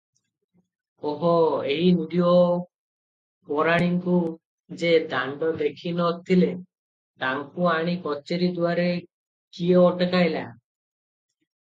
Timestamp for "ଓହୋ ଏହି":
1.09-1.91